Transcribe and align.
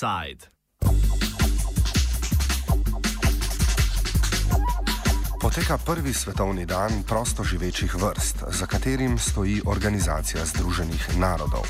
Offside. 0.00 0.48
Poteka 5.40 5.78
prvi 5.78 6.12
svetovni 6.14 6.66
dan 6.66 7.02
prostoživečih 7.08 7.94
vrst, 7.94 8.36
za 8.48 8.66
katerim 8.66 9.18
stoji 9.18 9.60
Organizacija 9.66 10.44
Združenih 10.44 11.18
narodov. 11.18 11.68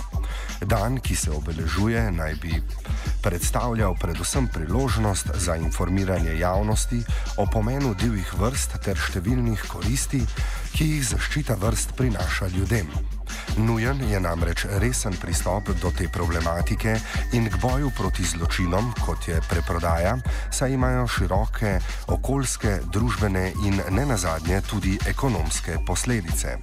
Dan, 0.61 1.01
ki 1.01 1.17
se 1.17 1.31
obeležuje, 1.31 2.11
naj 2.11 2.35
bi 2.43 2.63
predstavljal 3.23 3.95
predvsem 4.01 4.49
priložnost 4.49 5.27
za 5.35 5.57
informiranje 5.57 6.39
javnosti 6.39 7.03
o 7.37 7.47
pomenu 7.53 7.95
divjih 7.95 8.35
vrst 8.39 8.79
ter 8.85 8.99
številnih 8.99 9.67
koristi, 9.69 10.23
ki 10.77 10.85
jih 10.85 11.09
zaščita 11.15 11.59
vrst 11.59 11.97
prinaša 11.99 12.47
ljudem. 12.55 13.20
Nujen 13.57 14.01
je 14.11 14.21
namreč 14.21 14.65
resen 14.79 15.17
pristop 15.21 15.69
do 15.83 15.91
te 15.91 16.09
problematike 16.09 16.97
in 17.33 17.49
k 17.51 17.61
boju 17.61 17.91
proti 17.97 18.25
zločinom, 18.25 18.93
kot 19.07 19.29
je 19.29 19.41
preprodaja, 19.49 20.17
saj 20.51 20.73
imajo 20.73 21.07
široke 21.09 21.79
okoljske, 22.07 22.79
družbene 22.93 23.53
in 23.67 23.83
ne 23.91 24.07
nazadnje 24.07 24.61
tudi 24.71 24.99
ekonomske 25.07 25.79
posledice. 25.87 26.57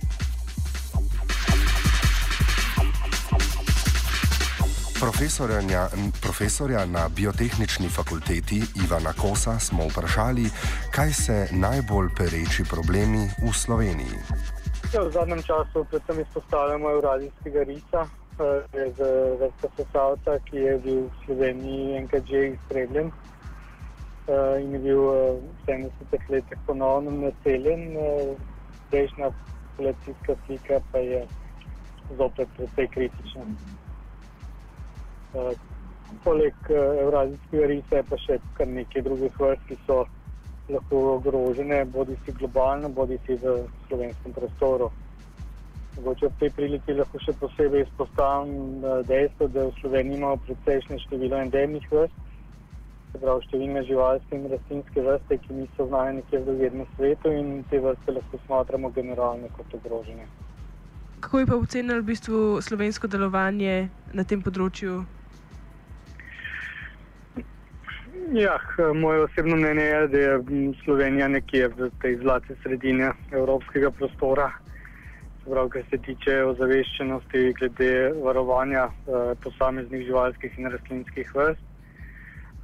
Profesorja, 5.00 5.90
profesorja 6.22 6.86
na 6.86 7.10
biotehnični 7.10 7.90
fakulteti 7.90 8.64
Ivana 8.84 9.14
Kosa 9.14 9.60
smo 9.60 9.88
vprašali, 9.88 10.50
kaj 10.92 11.14
se 11.14 11.48
najbolj 11.52 12.10
pereči 12.18 12.64
problemi 12.64 13.30
v 13.38 13.54
Sloveniji. 13.54 14.57
Ja, 14.94 15.02
v 15.04 15.12
zadnjem 15.12 15.42
času 15.44 15.84
predvsem 15.92 16.20
izpostavljamo 16.20 16.92
Eurazijskega 16.92 17.64
risa, 17.64 18.08
eh, 18.40 18.92
z 18.98 19.00
vrsta 19.40 19.68
sesavca, 19.76 20.40
ki 20.46 20.58
je 20.58 20.78
bil 20.78 21.02
v 21.02 21.26
Sloveniji 21.26 21.98
enkrat 21.98 22.24
že 22.24 22.48
izstreljen 22.48 23.12
eh, 24.28 24.62
in 24.64 24.72
je 24.74 24.80
bil 24.80 25.02
v 25.02 25.42
70-ih 25.68 26.30
letih 26.30 26.60
ponovno 26.66 27.12
naseljen. 27.12 27.98
Eh, 27.98 28.36
prejšnja 28.90 29.32
populacijska 29.76 30.36
slika 30.46 30.80
pa 30.92 30.98
je 30.98 31.28
zopet 32.18 32.48
precej 32.58 32.88
kritična. 32.88 33.44
Eh, 35.34 35.56
poleg 36.24 36.56
eh, 36.70 37.02
Evrazijskega 37.04 37.66
risa 37.66 37.96
je 37.96 38.04
pa 38.04 38.18
še 38.18 38.40
kar 38.54 38.68
nekaj 38.68 39.02
drugih 39.02 39.40
vrst, 39.40 39.68
ki 39.68 39.78
so 39.84 40.06
lahko 40.70 41.02
ogrožene, 41.16 41.86
bodi 41.86 42.16
si 42.26 42.32
globalno, 42.32 42.90
bodi 42.90 43.20
si 43.26 43.36
v 43.36 43.68
slovenskem 43.88 44.34
prostoru. 44.34 44.92
Mogoče 45.98 46.26
ob 46.26 46.34
tej 46.40 46.52
priliki 46.54 46.94
lahko 46.94 47.20
še 47.20 47.34
posebej 47.40 47.86
izpostavim 47.88 48.84
eh, 48.84 49.04
dejstvo, 49.10 49.48
da 49.48 49.68
v 49.70 49.76
Sloveniji 49.82 50.20
imamo 50.20 50.38
precejšnje 50.46 51.00
število 51.08 51.40
endemnih 51.42 51.88
vrst, 51.92 52.20
se 53.12 53.22
pravi 53.24 53.48
številne 53.48 53.84
živalske 53.88 54.36
in 54.38 54.50
rastlinske 54.52 55.06
vrste, 55.08 55.40
ki 55.46 55.62
niso 55.62 55.88
znane 55.90 56.20
nekje 56.20 56.42
v 56.44 56.46
drugem 56.52 56.86
svetu 56.96 57.34
in 57.34 57.64
te 57.72 57.80
vrste 57.82 58.14
lahko 58.20 58.42
smatramo 58.46 58.92
generalno 58.94 59.50
kot 59.58 59.74
ogrožene. 59.80 60.28
Kako 61.20 61.40
je 61.40 61.46
pa 61.50 61.56
ocenili 61.58 62.02
v 62.04 62.10
bistvu 62.12 62.62
slovensko 62.62 63.10
delovanje 63.10 63.90
na 64.14 64.24
tem 64.24 64.44
področju 64.46 65.02
Ja, 68.34 68.60
moje 68.94 69.22
osebno 69.24 69.56
mnenje 69.56 69.84
je, 69.84 70.08
da 70.08 70.18
je 70.18 70.40
Slovenija 70.84 71.28
nekje 71.28 71.68
v 71.68 71.90
tej 72.02 72.18
zlati 72.18 72.56
sredini 72.64 73.08
evropskega 73.32 73.92
prostora. 73.92 74.52
Prav, 75.46 75.70
kar 75.70 75.84
se 75.90 75.98
tiče 75.98 76.44
ozaveščenosti 76.44 77.54
glede 77.60 78.12
varovanja 78.24 78.84
eh, 78.84 79.36
posameznih 79.44 80.04
živalskih 80.06 80.60
in 80.60 80.68
rastlinskih 80.72 81.32
vrst. 81.36 81.64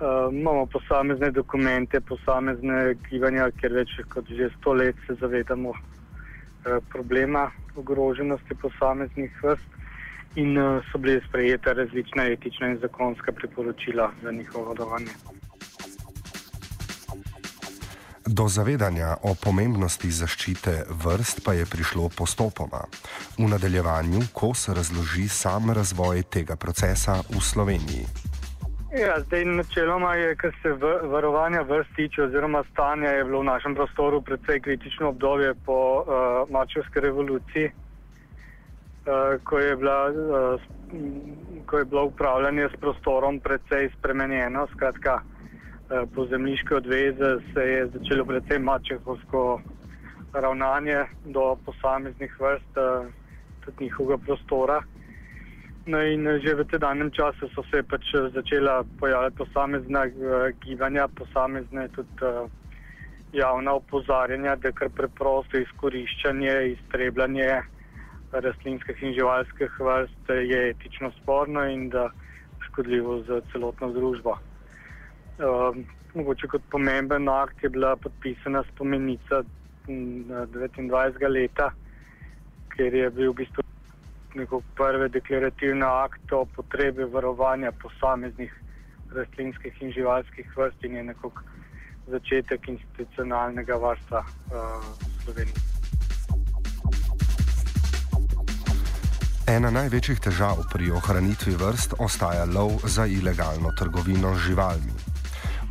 Uh, 0.04 0.34
imamo 0.34 0.66
posamezne 0.66 1.30
dokumente, 1.32 2.02
posamezne 2.02 2.96
gibanja, 3.10 3.46
ker 3.62 3.72
več 3.78 3.94
kot 4.10 4.28
že 4.28 4.50
sto 4.58 4.74
let 4.74 4.98
se 5.08 5.16
zavedamo 5.22 5.70
uh, 5.70 6.82
problema 6.90 7.46
ogroženosti 7.76 8.58
posameznih 8.66 9.38
vrst 9.44 10.36
in 10.36 10.58
uh, 10.58 10.82
so 10.92 10.98
bile 10.98 11.22
sprejete 11.30 11.74
različna 11.74 12.26
etična 12.36 12.74
in 12.74 12.82
zakonska 12.82 13.32
priporočila 13.32 14.12
za 14.24 14.32
njihovo 14.32 14.74
varovanje. 14.74 15.14
Do 18.26 18.46
zavedanja 18.48 19.18
o 19.28 19.34
pomembnosti 19.36 20.08
zaščite 20.08 20.74
vrst 21.04 21.42
pa 21.44 21.54
je 21.58 21.66
prišlo 21.68 22.08
postopoma. 22.18 22.86
V 23.36 23.50
nadaljevanju, 23.52 24.22
ko 24.32 24.54
se 24.56 24.72
razloži 24.74 25.28
sam 25.28 25.72
razvoj 25.76 26.24
tega 26.32 26.56
procesa 26.56 27.18
v 27.28 27.42
Sloveniji. 27.44 28.06
Ja, 28.96 29.18
zdaj, 29.26 29.44
načeloma 29.46 30.14
je, 30.16 30.36
kar 30.40 30.56
se 30.62 30.72
varovanja 31.12 31.66
vrst 31.68 31.90
tiče, 31.96 32.24
oziroma 32.24 32.64
stanja, 32.72 33.10
je 33.10 33.26
bilo 33.28 33.42
v 33.42 33.50
našem 33.50 33.76
prostoru 33.76 34.22
precej 34.22 34.62
kritično 34.62 35.10
obdobje 35.10 35.54
po 35.66 35.80
uh, 36.00 36.08
Mačevski 36.50 37.00
revoluciji, 37.00 37.72
uh, 37.74 39.36
ko, 39.44 39.60
je 39.60 39.76
bila, 39.76 40.00
uh, 40.10 40.62
ko 41.66 41.78
je 41.78 41.86
bilo 41.86 42.06
upravljanje 42.06 42.70
s 42.72 42.80
prostorom 42.80 43.40
precej 43.40 43.90
spremenjeno. 43.98 44.68
Skratka, 44.76 45.20
Eh, 45.20 45.33
po 46.16 46.26
zemljiške 46.26 46.76
odveze 46.76 47.38
se 47.54 47.62
je 47.62 47.88
začelo 47.88 48.26
predvsem 48.26 48.64
mačehovsko 48.64 49.62
ravnanje 50.34 51.06
do 51.26 51.56
posameznih 51.66 52.40
vrst, 52.40 52.78
eh, 52.78 53.12
tudi 53.66 53.84
njihovega 53.84 54.18
prostora. 54.26 54.82
No 55.86 56.02
in 56.02 56.28
že 56.46 56.56
v 56.56 56.64
tedanjem 56.64 57.12
času 57.12 57.50
so 57.56 57.64
se 57.72 57.84
pač 57.84 58.16
začela 58.34 58.84
pojavljati 59.00 59.36
posamezna 59.38 60.06
eh, 60.06 60.52
gibanja, 60.66 61.08
posamezne 61.08 61.88
tudi 61.88 62.50
javna 63.34 63.74
opozarjanja, 63.74 64.56
da 64.56 64.68
je 64.68 64.74
kar 64.74 64.90
preprosto 64.90 65.58
izkoriščanje, 65.58 66.54
iztrebljanje 66.78 67.62
rastlinskih 68.32 69.04
in 69.04 69.14
živalskih 69.14 69.80
vrst 69.80 70.30
je 70.30 70.70
etično 70.70 71.12
sporno 71.22 71.66
in 71.70 71.90
da 71.90 72.10
škodljivo 72.68 73.22
za 73.28 73.42
celotno 73.52 73.92
družbo. 73.94 74.38
Um, 75.40 75.86
mogoče 76.14 76.48
kot 76.48 76.62
pomemben 76.70 77.30
akt 77.30 77.64
je 77.64 77.70
bila 77.70 77.96
podpisana 77.96 78.64
spomenica 78.74 79.44
29. 79.88 81.30
leta, 81.30 81.72
ker 82.76 82.94
je 82.94 83.10
bil 83.10 83.32
v 83.32 83.36
bistvu 83.42 83.64
neko 84.36 84.62
prve 84.78 85.10
deklarativne 85.10 85.86
akte 85.86 86.36
o 86.36 86.46
potrebi 86.46 87.04
varovanja 87.04 87.72
posameznih 87.82 88.54
rastlinskih 89.14 89.82
in 89.82 89.92
živalskih 89.94 90.58
vrst 90.58 90.84
in 90.84 90.96
je 90.96 91.04
nekako 91.04 91.42
začetek 92.08 92.68
institucionalnega 92.68 93.76
varstva 93.76 94.20
uh, 94.20 94.84
Slovenije. 95.24 95.62
Ena 99.48 99.70
največjih 99.70 100.20
težav 100.24 100.62
pri 100.72 100.92
ohranitvi 100.92 101.56
vrst 101.60 101.98
ostaja 102.00 102.46
lov 102.46 102.86
za 102.88 103.06
ilegalno 103.06 103.74
trgovino 103.78 104.36
z 104.36 104.48
živalmi. 104.50 105.13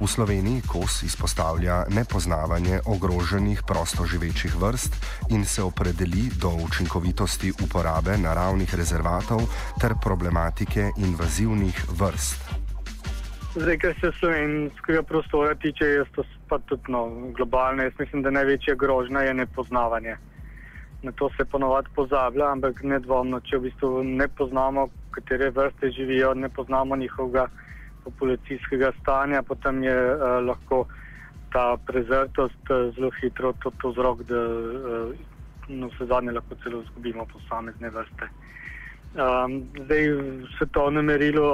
V 0.03 0.07
Sloveniji 0.11 0.67
kos 0.67 1.03
izpostavlja 1.07 1.85
nepoznavanje 1.95 2.81
ogroženih 2.87 3.63
prostoživečih 3.63 4.57
vrst 4.59 4.97
in 5.31 5.45
se 5.45 5.63
opredeli 5.63 6.27
do 6.43 6.51
učinkovitosti 6.67 7.53
uporabe 7.65 8.19
naravnih 8.19 8.75
rezervatov 8.75 9.47
ter 9.79 9.95
problematike 10.03 10.91
invazivnih 10.99 11.77
vrst. 12.01 12.41
Zdaj, 13.55 13.79
kar 13.79 13.95
se 14.01 14.11
slovenskega 14.19 15.03
prostora 15.03 15.55
tiče, 15.55 15.85
je 15.85 16.05
to 16.15 16.27
pa 16.49 16.59
tudi 16.59 16.83
no, 16.89 17.07
globalno. 17.39 17.83
Jaz 17.83 17.93
mislim, 17.99 18.23
da 18.23 18.31
največja 18.31 18.75
grožnja 18.75 19.21
je 19.21 19.35
nepoznavanje. 19.35 20.17
Na 21.03 21.13
to 21.13 21.31
se 21.37 21.45
ponovadi 21.45 21.95
pozablja, 21.95 22.51
ampak 22.53 22.83
nedvomno, 22.83 23.41
če 23.41 23.59
v 23.59 23.71
bistvu 23.71 24.03
ne 24.03 24.27
poznamo, 24.29 24.89
katere 25.15 25.51
vrste 25.51 25.95
živijo, 25.95 26.35
ne 26.35 26.49
poznamo 26.49 26.97
njihovega 26.97 27.47
populacijskega 28.05 28.93
stanja, 29.01 29.43
potem 29.43 29.83
je 29.83 29.97
uh, 30.15 30.39
lahko 30.47 30.87
ta 31.53 31.77
prezrtost 31.87 32.71
uh, 32.71 32.95
zelo 32.95 33.11
hitro 33.21 33.53
tudi 33.63 33.77
vzrok, 33.85 34.23
da 34.29 34.41
uh, 34.41 35.15
no, 35.69 35.91
vse 35.93 36.07
zadnje 36.11 36.33
lahko 36.33 36.59
celo 36.65 36.83
izgubimo 36.83 37.27
posamezne 37.33 37.91
vrste. 37.91 38.29
Um, 39.13 39.59
zdaj 39.85 40.09
v 40.09 40.49
svetovnem 40.57 41.05
merilu 41.05 41.45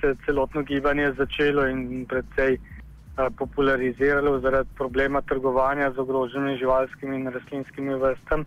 se 0.00 0.12
je 0.12 0.20
celotno 0.26 0.62
gibanje 0.62 1.12
začelo 1.18 1.66
in 1.68 2.06
predvsej 2.08 2.56
uh, 2.56 3.28
populariziralo 3.38 4.38
zaradi 4.40 4.68
problema 4.76 5.20
trgovanja 5.20 5.92
z 5.92 5.98
ogroženimi 5.98 6.58
živalskimi 6.58 7.16
in 7.16 7.28
rastlinskimi 7.28 7.94
vrstami. 7.94 8.44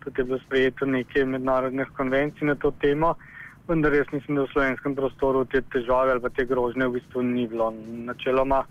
Tudi 0.00 0.20
je 0.20 0.24
bilo 0.24 0.38
sprejeto 0.38 0.86
nekaj 0.86 1.24
mednarodnih 1.24 1.92
konvencij 1.96 2.48
na 2.48 2.54
to 2.54 2.70
temo. 2.80 3.10
Uh, 3.10 3.39
vendar 3.70 3.94
jaz 3.94 4.06
mislim, 4.12 4.36
da 4.36 4.42
v 4.42 4.52
slovenskem 4.52 4.94
prostoru 4.98 5.44
te 5.46 5.62
težave 5.72 6.16
ali 6.16 6.30
te 6.34 6.44
grožnje 6.44 6.88
v 6.88 6.98
bistvu 6.98 7.22
ni 7.22 7.46
bilo. 7.48 7.70
Načeloma 8.06 8.64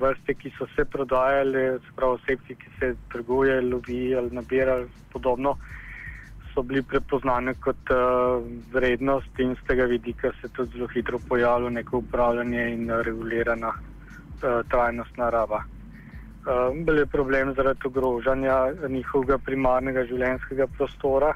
vrste, 0.00 0.34
ki 0.34 0.52
so 0.56 0.66
se 0.74 0.84
prodajale, 0.84 1.78
spravo 1.90 2.16
osebci, 2.16 2.56
ki 2.56 2.72
se 2.78 2.94
trguje, 3.12 3.60
lovi 3.60 4.14
ali 4.16 4.32
nabira 4.32 4.78
podobno, 5.12 5.56
so 6.52 6.62
bili 6.62 6.82
prepoznane 6.82 7.54
kot 7.64 7.92
uh, 7.92 8.44
vrednost 8.72 9.40
in 9.44 9.54
z 9.56 9.66
tega 9.68 9.84
vidika 9.90 10.32
se 10.40 10.48
tudi 10.48 10.76
zelo 10.76 10.88
hitro 10.94 11.20
pojavilo 11.28 11.70
neko 11.70 11.98
upravljanje 11.98 12.68
in 12.74 12.90
regulirana 12.90 13.72
uh, 13.74 14.62
trajnostna 14.68 15.30
raba. 15.30 15.62
Uh, 15.64 16.72
Bil 16.86 16.98
je 16.98 17.06
problem 17.06 17.52
zaradi 17.54 17.84
ogrožanja 17.84 18.56
njihovega 18.88 19.38
primarnega 19.38 20.06
življenjskega 20.08 20.66
prostora. 20.78 21.34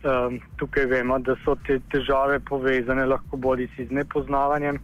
Um, 0.00 0.40
tukaj 0.56 0.86
vemo, 0.88 1.18
da 1.20 1.34
so 1.44 1.52
te 1.66 1.74
težave 1.92 2.38
povezane 2.40 3.02
lahko 3.04 3.36
bodi 3.36 3.66
si 3.74 3.84
z 3.84 3.92
nepoznavanjem, 3.92 4.78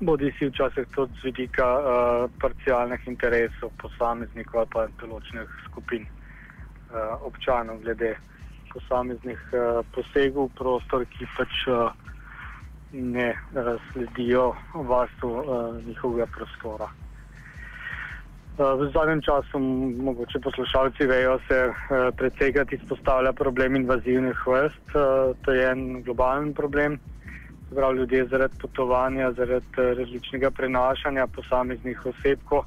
bodi 0.00 0.30
si 0.38 0.46
včasih 0.46 0.86
tudi 0.94 1.18
z 1.18 1.24
vidika 1.26 1.66
uh, 1.78 2.30
parcialnih 2.38 3.02
interesov 3.10 3.72
posameznikov 3.82 4.60
ali 4.62 4.70
pa 4.76 4.86
določenih 5.02 5.58
skupin 5.66 6.06
uh, 6.06 7.18
občanov 7.26 7.82
glede 7.82 8.14
posameznih 8.70 9.42
uh, 9.58 9.82
posegov 9.90 10.52
v 10.52 10.58
prostor, 10.62 11.06
ki 11.18 11.26
pač 11.34 11.66
uh, 11.74 11.90
ne 12.92 13.32
uh, 13.34 13.74
sledijo 13.90 14.52
varstvu 14.74 15.32
uh, 15.34 15.82
njihovega 15.82 16.30
prostora. 16.30 16.92
V 18.54 18.86
zadnjem 18.94 19.18
času, 19.22 19.58
mogoče 19.98 20.38
poslušalci 20.38 21.06
vejo, 21.10 21.38
se 21.48 21.72
predvsejkrat 22.16 22.72
izpostavlja 22.72 23.32
problem 23.32 23.76
invazivnih 23.76 24.38
vrst. 24.46 24.92
To 25.42 25.52
je 25.52 25.64
en 25.70 26.02
globalen 26.02 26.54
problem. 26.54 27.00
Prav 27.74 27.96
ljudje 27.96 28.28
zaradi 28.30 28.54
potovanja, 28.62 29.32
zaradi 29.32 29.66
različnega 29.98 30.50
prenašanja 30.50 31.26
posameznih 31.26 32.06
oseb, 32.06 32.38
ko 32.44 32.62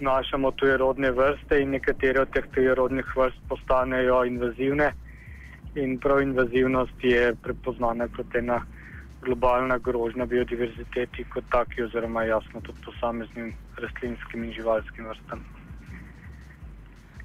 vnašamo 0.00 0.50
tujerodne 0.50 1.10
vrste 1.10 1.60
in 1.62 1.70
nekatere 1.70 2.20
od 2.20 2.30
teh 2.34 2.50
tujerodnih 2.54 3.16
vrst 3.16 3.38
postanejo 3.48 4.24
invazivne. 4.24 4.92
In 5.74 6.00
prav 6.00 6.22
invazivnost 6.22 7.04
je 7.04 7.34
prepoznana 7.42 8.08
kot 8.08 8.34
ena 8.34 8.58
globalna 9.22 9.78
grožnja 9.78 10.26
biodiverziteti 10.26 11.24
kot 11.30 11.44
taki, 11.50 11.82
oziroma 11.82 12.24
jasno 12.24 12.60
tudi 12.60 12.78
posameznim 12.84 13.52
rastlinskim 13.78 14.44
in 14.44 14.52
živalskim 14.52 15.06
vrstam. 15.06 15.44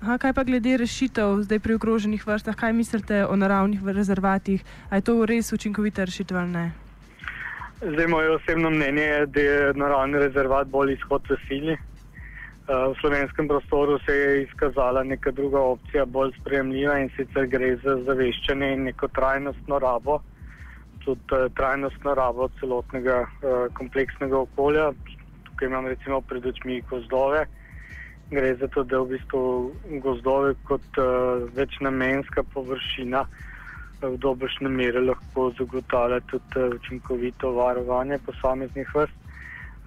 Aha, 0.02 0.18
kaj 0.22 0.34
pa 0.38 0.44
glede 0.46 0.76
rešitev 0.78 1.42
zdaj 1.48 1.60
pri 1.60 1.74
ogroženih 1.74 2.28
vrstah? 2.28 2.56
Kaj 2.56 2.74
mislite 2.74 3.24
o 3.26 3.36
naravnih 3.36 3.82
rezervatih? 3.82 4.62
Ali 4.90 5.02
je 5.02 5.08
to 5.10 5.26
res 5.26 5.50
učinkovita 5.54 6.06
rešitev 6.06 6.38
ali 6.38 6.52
ne? 6.52 6.66
Zdaj, 7.82 8.08
moje 8.08 8.32
osebno 8.32 8.70
mnenje 8.70 9.02
je, 9.02 9.26
da 9.26 9.42
je 9.42 9.74
naravni 9.74 10.20
rezervat 10.22 10.68
bolj 10.68 10.94
izhod 10.94 11.26
v 11.30 11.38
sili. 11.48 11.78
Uh, 12.68 12.94
v 12.94 12.96
slovenskem 13.02 13.48
prostoru 13.48 14.00
se 14.06 14.14
je 14.14 14.44
izkazala 14.44 15.04
neka 15.04 15.32
druga 15.32 15.60
opcija, 15.60 16.06
bolj 16.06 16.34
sprejemljiva 16.42 17.00
in 17.00 17.10
sicer 17.18 17.48
gre 17.48 17.76
za 17.84 17.96
zaveščanje 18.06 18.74
in 18.74 18.84
neko 18.92 19.08
trajnostno 19.08 19.80
rabo 19.80 20.22
tudi 21.08 21.24
uh, 21.32 21.48
trajnostno 21.56 22.16
rabo 22.20 22.50
celotnega 22.60 23.22
uh, 23.24 23.68
kompleksnega 23.74 24.38
okolja. 24.44 24.92
Tukaj 25.48 25.68
imam 25.68 25.88
recimo 25.88 26.22
pred 26.22 26.46
očmi 26.46 26.82
gozdove. 26.90 27.46
Gre 28.32 28.56
za 28.60 28.68
to, 28.68 28.84
da 28.84 29.00
v 29.00 29.16
bistvu 29.16 29.44
gozdove 30.04 30.56
kot 30.68 31.00
uh, 31.00 31.48
večnamenska 31.56 32.44
površina 32.54 33.24
v 34.02 34.18
dobršne 34.22 34.70
mere 34.70 35.02
lahko 35.02 35.48
zagotavlja 35.58 36.20
tudi 36.28 36.60
uh, 36.60 36.76
učinkovito 36.76 37.54
varovanje 37.56 38.20
posameznih 38.26 38.92
vrst. 38.96 39.16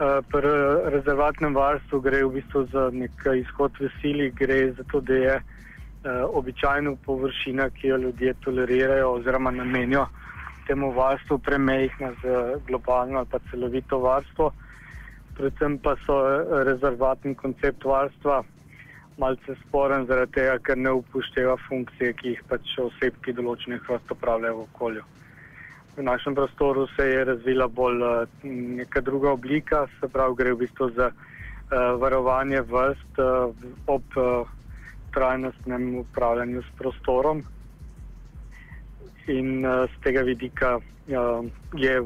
Uh, 0.01 0.25
pri 0.33 0.55
rezervatnem 0.97 1.55
varstvu 1.55 2.01
gre 2.01 2.25
v 2.25 2.33
bistvu 2.39 2.65
za 2.73 2.89
nek 2.97 3.29
izhod 3.37 3.77
v 3.77 3.93
sili, 4.01 4.31
gre 4.33 4.73
za 4.73 4.89
to, 4.93 5.05
da 5.05 5.21
je 5.27 5.37
uh, 5.37 6.25
običajno 6.41 6.97
površina, 7.05 7.69
ki 7.77 7.93
jo 7.93 8.01
ljudje 8.09 8.35
tolerirajo 8.41 9.13
oziroma 9.21 9.51
namenijo 9.51 10.09
temu 10.71 10.93
varstvu 10.95 11.39
premehna 11.43 12.13
z 12.23 12.63
globalno 12.67 13.19
ali 13.19 13.27
pa 13.31 13.43
celovito 13.51 13.99
varstvo. 13.99 14.53
Predvsem 15.35 15.79
pa 15.83 15.97
so 16.07 16.23
rezervatni 16.63 17.35
koncept 17.35 17.85
varstva 17.85 18.45
malce 19.19 19.57
sporen 19.67 20.07
zaradi 20.07 20.33
tega, 20.39 20.59
ker 20.65 20.79
ne 20.79 20.93
upošteva 21.01 21.57
funkcije, 21.67 22.13
ki 22.21 22.35
jih 22.35 22.45
pač 22.49 22.77
osebki 22.85 23.35
določenih 23.37 23.83
vrst 23.89 24.15
opravljajo 24.15 24.61
v 24.61 24.67
okolju. 24.69 25.05
V 25.97 26.07
našem 26.07 26.37
prostoru 26.39 26.87
se 26.95 27.09
je 27.09 27.25
razvila 27.33 27.67
bolj 27.67 28.05
neka 28.81 29.03
druga 29.05 29.35
oblika, 29.35 29.85
se 29.99 30.09
pravi 30.09 30.39
gre 30.39 30.55
v 30.55 30.63
bistvu 30.63 30.93
za 30.97 31.11
uh, 31.11 31.17
varovanje 32.01 32.63
vrst 32.71 33.21
uh, 33.21 33.67
ob 33.91 34.17
uh, 34.17 34.47
trajnostnem 35.13 35.91
upravljanju 36.05 36.63
s 36.63 36.77
prostorom 36.79 37.43
in 39.31 39.65
uh, 39.65 39.87
z 39.87 40.03
tega 40.05 40.23
vidika 40.27 40.77
uh, 40.77 41.47
je 41.75 42.01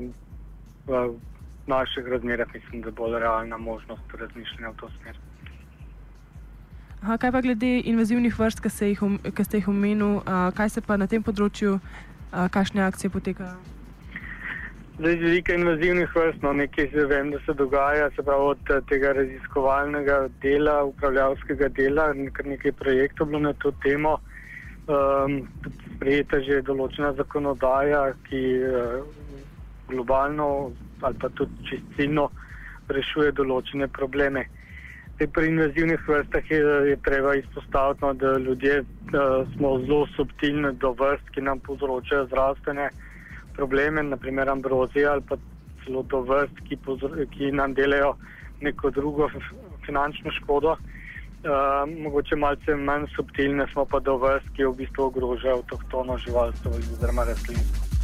v 0.87 1.19
naših 1.67 2.07
razmerah, 2.07 2.49
mislim, 2.55 2.83
da 2.83 2.91
bolj 2.91 3.19
realna 3.19 3.57
možnost 3.57 4.15
razmišljanja 4.21 4.71
v 4.71 4.77
to 4.81 4.91
smer. 5.01 5.17
Aha, 7.03 7.17
kaj 7.17 7.33
pa 7.33 7.41
glede 7.41 7.81
invazivnih 7.85 8.39
vrst, 8.39 8.61
ki 8.61 8.71
ste 8.71 8.89
jih, 8.89 9.03
um, 9.03 9.19
jih 9.53 9.69
omenili, 9.69 10.17
uh, 10.17 10.51
kaj 10.57 10.69
se 10.69 10.81
pa 10.81 10.97
na 10.97 11.07
tem 11.07 11.23
področju, 11.23 11.79
uh, 11.81 12.49
kakšne 12.53 12.85
akcije 12.85 13.11
potekajo? 13.13 13.57
Zdaj, 14.95 15.17
z 15.19 15.23
vidika 15.27 15.57
invazivnih 15.59 16.13
vrst, 16.17 16.45
no, 16.47 16.53
nekaj 16.53 16.89
se 16.93 17.05
vem, 17.11 17.33
da 17.35 17.41
se 17.47 17.53
dogaja, 17.59 18.11
se 18.17 18.23
pravi 18.23 18.53
od 18.55 18.73
tega 18.89 19.13
raziskovalnega 19.17 20.19
dela, 20.43 20.77
upravljavskega 20.93 21.69
dela, 21.77 22.13
nekaj, 22.15 22.47
nekaj 22.53 22.73
projektov 22.79 23.33
bilo 23.33 23.41
na 23.49 23.53
to 23.65 23.73
temo 23.83 24.21
um, 24.87 25.41
sprejeta 26.05 26.37
že 26.45 26.61
določena 26.61 27.15
zakonodaja, 27.17 28.13
ki 28.29 28.41
uh, 28.61 29.01
globalno 29.89 30.77
ali 31.01 31.17
pa 31.17 31.31
tudi 31.33 31.65
čistino 31.65 32.29
rešuje 32.93 33.33
določene 33.33 33.89
probleme. 33.89 34.45
Te 35.17 35.25
pri 35.33 35.49
invazivnih 35.49 36.05
vrstah 36.05 36.45
je, 36.51 36.61
je 36.91 36.97
treba 37.07 37.33
izpostaviti, 37.41 38.05
no, 38.05 38.13
da 38.21 38.37
ljudje 38.37 38.83
uh, 38.85 39.49
smo 39.55 39.79
zelo 39.87 40.05
subtilni 40.13 40.75
do 40.77 40.93
vrst, 40.93 41.33
ki 41.33 41.47
nam 41.49 41.65
povzročajo 41.65 42.29
zdravstvene 42.29 42.91
probleme, 43.57 44.05
naprimer 44.05 44.53
ambrozija 44.53 45.17
ali 45.17 45.25
pa 45.25 45.41
celo 45.87 46.05
do 46.05 46.21
vrst, 46.29 46.61
ki, 46.69 46.77
ki 47.33 47.53
nam 47.57 47.73
delajo 47.73 48.13
neko 48.61 48.93
drugo 48.93 49.31
finančno 49.89 50.37
škodo. 50.37 50.77
Uh, 50.77 50.94
mogoče 52.03 52.37
malce 52.37 52.75
manj 52.75 53.07
subtilne 53.17 53.67
smo 53.73 53.85
pa 53.85 54.01
do 54.01 54.17
vrst, 54.17 54.53
ki 54.57 54.65
v 54.65 54.77
bistvu 54.77 55.05
ogrožajo 55.11 55.57
avtohtono 55.57 56.19
živalstvo 56.19 56.71
oziroma 56.71 57.25
rastlinstvo. 57.25 57.95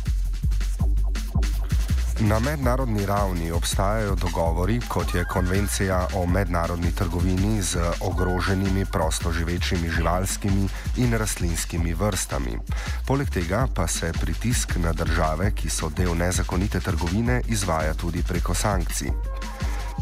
Na 2.20 2.38
mednarodni 2.38 3.06
ravni 3.06 3.50
obstajajo 3.52 4.14
dogovori, 4.14 4.80
kot 4.88 5.14
je 5.14 5.24
konvencija 5.24 6.06
o 6.14 6.26
mednarodni 6.26 6.92
trgovini 6.94 7.62
z 7.62 7.80
ogroženimi 8.00 8.84
prostoživečimi 8.92 9.88
živalskimi 9.88 10.68
in 10.96 11.16
rastlinskimi 11.16 11.94
vrstami. 11.94 12.58
Poleg 13.06 13.30
tega 13.30 13.66
pa 13.74 13.86
se 13.86 14.12
pritisk 14.20 14.76
na 14.76 14.92
države, 14.92 15.52
ki 15.56 15.70
so 15.70 15.88
del 15.88 16.12
nezakonite 16.16 16.80
trgovine, 16.80 17.40
izvaja 17.48 17.94
tudi 17.94 18.22
preko 18.28 18.54
sankcij. 18.54 19.08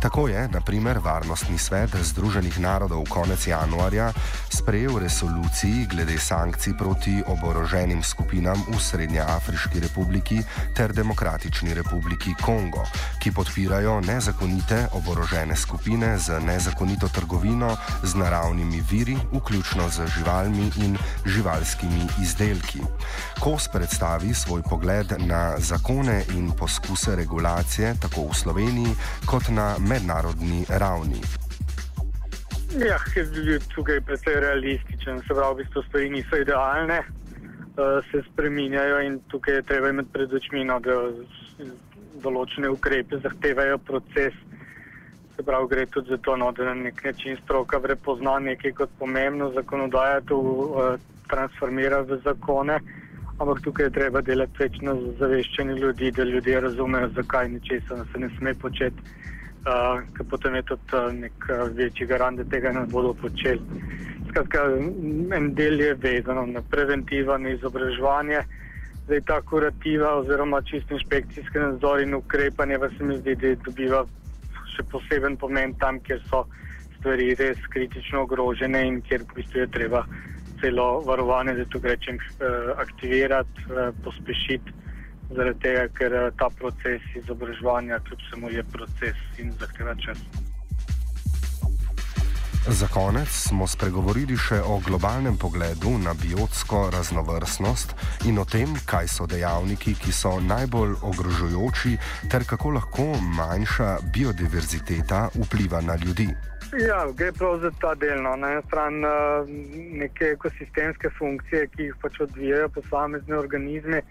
Tako 0.01 0.29
je, 0.29 0.49
na 0.49 0.61
primer, 0.61 0.99
Varnostni 1.03 1.59
svet 1.59 1.91
Združenih 1.91 2.61
narodov 2.63 3.03
konec 3.11 3.47
januarja 3.47 4.13
sprejel 4.47 4.99
resoluciji 4.99 5.87
glede 5.91 6.19
sankcij 6.19 6.79
proti 6.79 7.19
oboroženim 7.27 8.03
skupinam 8.03 8.63
v 8.71 8.79
Srednjeafriški 8.79 9.81
republiki 9.81 10.39
ter 10.77 10.93
Demokratični 10.95 11.75
republiki 11.75 12.31
Kongo, 12.39 12.87
ki 13.19 13.33
podpirajo 13.35 14.01
nezakonite 14.01 14.87
oborožene 14.95 15.57
skupine 15.57 16.19
z 16.19 16.39
nezakonito 16.47 17.09
trgovino 17.09 17.77
z 18.03 18.15
naravnimi 18.15 18.83
viri, 18.91 19.19
vključno 19.33 19.91
z 19.91 20.07
živalmi 20.15 20.71
in 20.77 20.95
živalskimi 21.27 22.07
izdelki. 22.23 22.87
Kos 23.41 23.69
predstavi 23.69 24.35
svoj 24.35 24.63
pogled 24.63 25.13
na 25.19 25.59
zakone 25.59 26.23
in 26.39 26.53
poskuse 26.55 27.17
regulacije 27.17 27.95
tako 28.01 28.31
v 28.31 28.35
Sloveniji 28.35 28.95
kot 29.27 29.49
na 29.49 29.75
mednarodni 29.89 30.65
ravni. 30.69 31.21
Ja, 32.89 32.99
tukaj 33.75 33.95
je 33.95 34.01
precej 34.01 34.41
realističen, 34.41 35.21
se 35.21 35.35
pravi, 35.35 35.55
v 35.55 35.57
bistvu 35.57 35.83
stvari 35.83 36.11
niso 36.11 36.37
idealne, 36.37 36.99
uh, 37.01 38.05
se 38.11 38.23
spreminjajo 38.33 39.01
in 39.01 39.21
tukaj 39.33 39.55
je 39.55 39.63
treba 39.63 39.89
imeti 39.89 40.13
pred 40.13 40.35
očmi, 40.35 40.65
no, 40.69 40.77
da 40.85 40.99
določene 42.23 42.69
ukrepe 42.69 43.23
zahtevajo 43.25 43.79
proces. 43.79 44.37
Se 45.37 45.45
pravi, 45.47 45.69
gre 45.71 45.87
tudi 45.87 46.13
za 46.13 46.19
to, 46.19 46.37
no, 46.37 46.51
da 46.53 46.69
na 46.69 46.75
nek 46.75 47.01
način 47.05 47.39
stroka 47.45 47.81
prepozna 47.81 48.39
nekaj 48.39 48.75
kot 48.83 48.93
pomembno, 48.99 49.53
zakonodaja 49.57 50.21
to 50.29 50.39
uh, 50.39 50.91
transformira 51.33 52.03
v 52.05 52.21
zakone, 52.25 52.77
ampak 53.39 53.63
tukaj 53.65 53.89
je 53.89 53.97
treba 53.97 54.21
delati 54.21 54.61
več 54.61 54.77
na 54.85 54.93
zaveščanju 55.23 55.79
ljudi, 55.79 56.13
da 56.13 56.29
ljudje 56.29 56.61
razumejo, 56.61 57.09
zakaj 57.17 57.49
ničesar 57.49 58.05
se 58.13 58.21
ne 58.21 58.29
sme 58.37 58.55
početi 58.55 59.17
uh, 59.67 60.03
ker 60.17 60.27
potem 60.31 60.55
je 60.55 60.63
tudi 60.63 60.97
uh, 60.97 61.09
nek 61.13 61.49
uh, 61.51 61.65
večji 61.75 62.07
garant, 62.07 62.39
da 62.39 62.45
tega 62.45 62.73
ne 62.73 62.87
bodo 62.87 63.15
počeli. 63.15 63.83
Skratka, 64.29 64.65
en 65.37 65.55
del 65.55 65.81
je 65.81 65.95
vezano 65.95 66.47
na 66.47 66.63
preventivo, 66.63 67.39
na 67.39 67.55
izobraževanje. 67.57 68.45
Zdaj 69.07 69.21
ta 69.27 69.41
kurativa 69.41 70.15
oziroma 70.21 70.61
čisto 70.63 70.95
inšpekcijski 70.95 71.59
nadzor 71.59 72.01
in 72.01 72.15
ukrepanje 72.15 72.79
pa 72.79 72.89
se 72.89 73.05
mi 73.05 73.17
zdi, 73.17 73.35
da 73.41 73.55
dobiva 73.65 74.05
še 74.77 74.85
poseben 74.93 75.37
pomen 75.41 75.73
tam, 75.81 76.01
kjer 76.05 76.21
so 76.29 76.45
stvari 76.99 77.35
res 77.39 77.61
kritično 77.73 78.27
ogrožene 78.27 78.83
in 78.87 79.01
kjer 79.07 79.25
v 79.25 79.39
bistvu 79.39 79.63
je 79.65 79.71
treba 79.73 80.05
celo 80.61 81.01
varovanje, 81.07 81.55
da 81.55 81.65
tu 81.65 81.81
rečem, 81.83 82.19
eh, 82.19 82.73
aktivirati, 82.77 83.65
eh, 83.71 83.91
pospešiti, 84.05 84.73
zaradi 85.31 85.61
tega, 85.61 85.89
ker 85.99 86.15
eh, 86.15 86.29
ta 86.39 86.51
proces 86.59 87.03
izobraževanja 87.23 88.01
kljub 88.09 88.29
samo 88.31 88.51
je 88.51 88.65
proces 88.73 89.25
in 89.39 89.53
zahteva 89.61 89.95
čas. 89.95 90.19
Za 92.69 92.87
konec 92.93 93.29
smo 93.33 93.65
spregovorili 93.67 94.37
še 94.37 94.59
o 94.61 94.75
globalnem 94.85 95.39
pogledu 95.41 95.95
na 96.03 96.13
biotsko 96.13 96.91
raznovrstnost 96.93 97.95
in 98.29 98.37
o 98.39 98.45
tem, 98.45 98.75
kaj 98.85 99.09
so 99.09 99.27
dejavniki, 99.31 99.95
ki 99.97 100.13
so 100.13 100.35
najbolj 100.45 100.99
ogrožujoči, 101.01 101.95
ter 102.29 102.45
kako 102.45 102.75
lahko 102.77 103.07
manjša 103.39 103.89
biodiverziteta 104.13 105.23
vpliva 105.39 105.81
na 105.81 105.97
ljudi. 106.05 106.29
Ja, 106.77 107.07
gre 107.17 107.33
prav 107.33 107.63
za 107.65 107.71
ta 107.81 107.95
del. 107.95 108.21
No. 108.23 108.37
Na 108.37 108.53
eni 108.53 108.63
strani 108.67 109.01
uh, 109.01 109.49
neke 110.03 110.35
ekosistemske 110.37 111.09
funkcije, 111.19 111.71
ki 111.73 111.89
jih 111.89 111.97
pač 112.03 112.21
odvijajo 112.21 112.69
posamezne 112.77 113.39
organizme, 113.39 114.03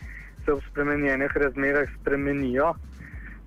se 0.48 0.54
v 0.56 0.64
spremenjenih 0.72 1.34
razmerah 1.36 1.90
spremenijo 2.00 2.72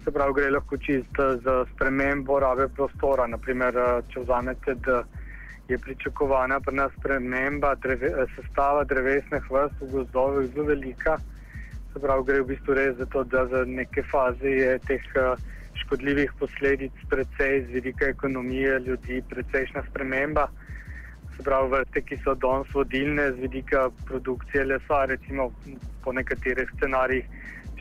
se 0.05 0.11
pravi, 0.11 0.33
gre 0.35 0.51
lahko 0.51 0.77
čisto 0.77 1.37
za 1.45 1.65
spremembo 1.75 2.39
rabe 2.41 2.69
prostora. 2.69 3.27
Naprimer, 3.27 3.77
eh, 3.77 4.03
če 4.13 4.21
vzamete, 4.21 4.75
da 4.87 5.03
je 5.69 5.79
pričakovana 5.79 6.61
pri 6.61 6.75
nas 6.77 6.93
sprememba 6.99 7.75
dreve, 7.75 8.07
eh, 8.07 8.27
sestava 8.37 8.85
drevesnih 8.85 9.51
vrst 9.51 9.81
v 9.81 9.91
gozdovih 9.93 10.49
zelo 10.55 10.67
velika. 10.67 11.19
Se 11.93 12.01
pravi, 12.01 12.25
gre 12.27 12.41
v 12.41 12.47
bistvu 12.53 12.75
res 12.75 12.97
za 12.97 13.07
to, 13.07 13.25
da 13.25 13.47
za 13.47 13.65
neke 13.65 14.03
faze 14.03 14.51
je 14.51 14.79
teh 14.89 15.05
eh, 15.15 15.37
škodljivih 15.85 16.33
posledic 16.39 16.93
precej 17.11 17.65
z 17.67 17.73
vidika 17.73 18.07
ekonomije 18.07 18.81
ljudi, 18.81 19.23
precejšna 19.31 19.83
sprememba. 19.91 20.49
Se 21.41 21.45
pravi, 21.45 21.71
vrste, 21.73 22.01
ki 22.05 22.17
so 22.21 22.35
danes 22.37 22.73
vodilne 22.77 23.31
z 23.33 23.41
vidika 23.41 23.87
produkcije 24.09 24.65
lesa, 24.65 25.05
recimo 25.09 25.47
po 26.05 26.13
nekaterih 26.13 26.69
scenarijih 26.77 27.25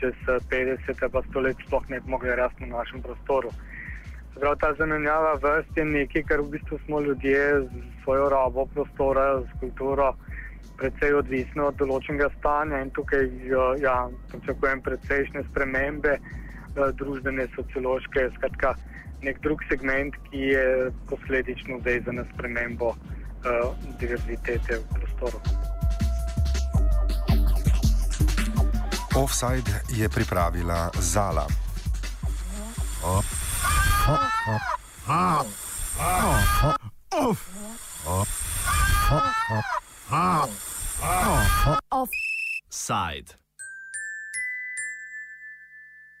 čez 0.00 0.14
50 0.26 1.02
ali 1.02 1.12
pa 1.12 1.20
100 1.26 1.42
let 1.44 1.60
sploh 1.66 1.90
ne 1.90 2.00
bi 2.00 2.10
mogli 2.10 2.36
rasti 2.36 2.66
na 2.66 2.78
našem 2.78 3.02
prostoru. 3.02 3.50
Prav 4.38 4.56
ta 4.62 4.72
zamenjava 4.78 5.34
vrst 5.42 5.76
je 5.76 5.84
nekaj, 5.84 6.24
kar 6.30 6.40
v 6.40 6.48
bistvu 6.56 6.78
smo 6.86 7.00
ljudje 7.00 7.60
z 7.66 7.84
svojo 8.04 8.30
rabo 8.32 8.66
prostora, 8.66 9.42
z 9.42 9.60
kulturo, 9.60 10.14
precej 10.80 11.20
odvisni 11.20 11.60
od 11.60 11.76
določenega 11.76 12.32
stanja 12.38 12.80
in 12.80 12.96
tukaj 12.96 13.28
ja, 13.84 13.98
pričakujem 14.32 14.80
precejšnje 14.88 15.44
spremembe 15.52 16.16
eh, 16.16 16.92
družbene, 16.96 17.50
sociološke, 17.60 18.30
skratka 18.40 18.74
nek 19.20 19.44
drug 19.44 19.60
segment, 19.68 20.16
ki 20.30 20.52
je 20.56 20.68
posledično 21.12 21.82
vezan 21.84 22.22
na 22.24 22.30
spremembo 22.32 22.94
uh, 22.96 23.16
diverzitete 23.98 24.78
v 24.78 24.84
prostoru. 24.92 25.38
Offside 29.16 29.70
je 29.90 30.08
pripravila 30.08 30.90
Zala. 31.00 31.46
Offside. 41.90 43.39